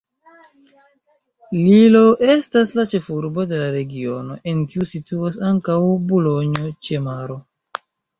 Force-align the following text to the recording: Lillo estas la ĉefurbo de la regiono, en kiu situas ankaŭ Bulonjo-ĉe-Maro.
Lillo 1.57 1.99
estas 2.35 2.71
la 2.79 2.85
ĉefurbo 2.93 3.45
de 3.51 3.59
la 3.59 3.67
regiono, 3.75 4.37
en 4.53 4.63
kiu 4.71 4.87
situas 4.93 5.37
ankaŭ 5.51 5.77
Bulonjo-ĉe-Maro. 6.13 7.37